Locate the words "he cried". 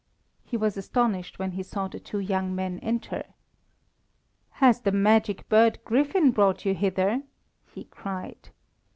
7.67-8.49